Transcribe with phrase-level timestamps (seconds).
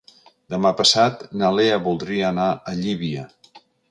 [0.53, 3.29] Demà passat na Lea voldria anar a Llívia.